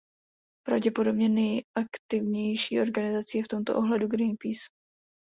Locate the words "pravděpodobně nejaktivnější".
0.67-2.79